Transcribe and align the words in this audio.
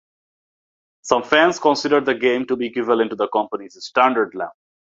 Some 1.03 1.21
fans 1.21 1.59
consider 1.59 2.01
the 2.01 2.15
game 2.15 2.47
to 2.47 2.55
be 2.55 2.65
equivalent 2.65 3.11
to 3.11 3.15
the 3.15 3.27
company's 3.27 3.77
"Standard" 3.85 4.33
level. 4.33 4.55